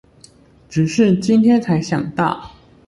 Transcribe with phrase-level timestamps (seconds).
[0.67, 2.53] 只是今天才想到